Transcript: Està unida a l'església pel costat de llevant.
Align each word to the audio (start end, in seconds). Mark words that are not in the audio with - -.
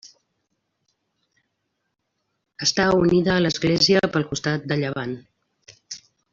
Està 2.67 2.87
unida 3.03 3.35
a 3.35 3.45
l'església 3.47 4.03
pel 4.17 4.29
costat 4.33 4.67
de 4.73 4.81
llevant. 4.83 5.15